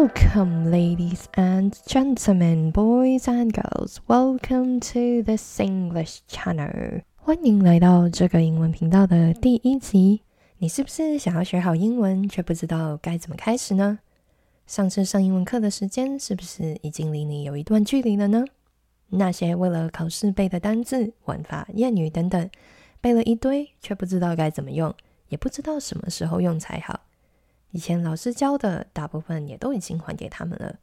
[0.00, 4.00] Welcome, ladies and gentlemen, boys and girls.
[4.08, 7.02] Welcome to this English channel.
[7.16, 10.22] 欢迎来到这个英文频道的第一集。
[10.56, 13.98] 你是不是想要学好英文，却不知道该怎么开始呢？
[14.66, 18.42] 上次上英文课的时间是不是已经离你有一段距离了呢？
[19.10, 22.48] 那些为了考试背的单字、文法、谚语等等，
[23.02, 24.94] 背了一堆，却不知道该怎么用，
[25.28, 27.00] 也不知道什么时候用才好。
[27.72, 30.76] 以前老师教的大部分也都已经还给他们了。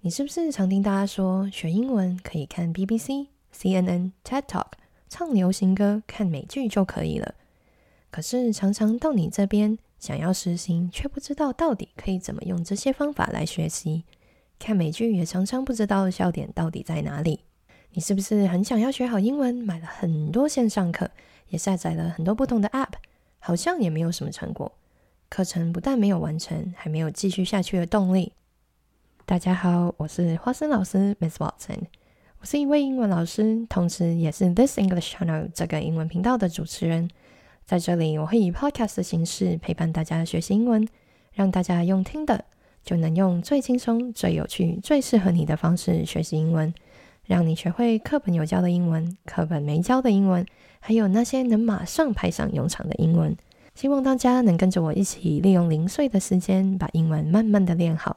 [0.00, 4.66] 你是不是常听大家说学英文可以看 BBC、CNN、TED Talk、
[5.08, 7.34] 唱流行歌、看美剧就可以了？
[8.10, 14.04] 可是常常到你这边想要实行，却不知道到底可以怎么用这些方法来学习。
[14.58, 17.40] 看美剧也常常不知道笑点到底在哪里。
[17.92, 21.10] 你是不是很想要学好英文，买了很多线上课，
[21.48, 22.92] 也下载了很多不同的 App，
[23.38, 24.72] 好像也没有什么成果？
[25.36, 28.32] 课程不但没有完成，还没有继续下去的动力。
[29.26, 31.80] 大家好，我是花生老师 Miss Watson，
[32.40, 37.10] 我是一位英文老师，同时也是 This English Channel 这个英文频道的主持人。
[37.66, 40.88] 在这里，我会以 Podcast 的形式陪伴大家学习英文，
[41.34, 42.42] 让大家用听的
[42.82, 46.72] 就能用最轻松、最有趣、最适合你的方式学习英文，
[47.26, 50.46] 让你学会课本有教的英文、课本没教的英文，
[50.80, 53.36] 还有那些能马上派上用场的英文。
[53.76, 58.16] 希望大家能跟着我一起，利用零碎的时间把英文慢慢的练好。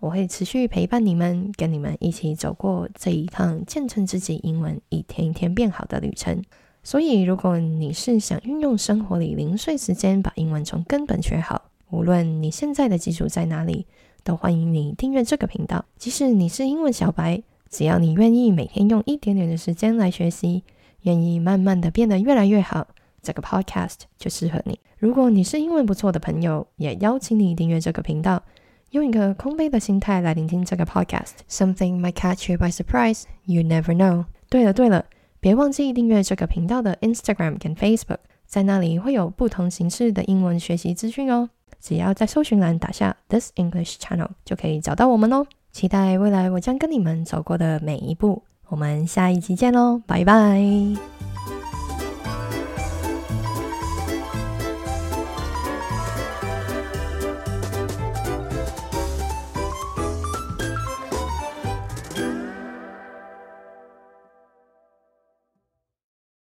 [0.00, 6.42] 我会持续陪伴你们，跟你们一起走过这一趟见证自己英文一天一天变好的旅程。
[6.82, 13.86] 所以，如果你是想运用生活里零碎时间把英文从根本学好，无论你现在的基础在哪里，
[14.22, 15.86] 都欢迎你订阅这个频道。
[15.96, 20.64] 即使你是英文小白，只要你愿意每天用一点点的时间来学习，
[21.04, 22.88] 愿意慢慢的变得越来越好。
[23.22, 24.78] 这个 podcast 就适合你。
[24.98, 28.42] 如果你是英文不错的朋友，也邀请你订阅这个频道，
[28.90, 31.32] 用一个空杯的心态来聆听这个 podcast。
[31.48, 33.24] Something might catch you by surprise.
[33.44, 34.26] You never know.
[34.48, 35.06] 对了对了，
[35.40, 41.48] 别忘记订阅这个频道的 Instagram 跟 Facebook，在那里会有不同形式的英文学习资讯哦。
[41.80, 45.46] 只要在搜寻栏打下 This English Channel，就可以找到我们哦。
[45.72, 48.42] 期待未来我将跟你们走过的每一步。
[48.68, 51.31] 我们下一集见喽，拜拜。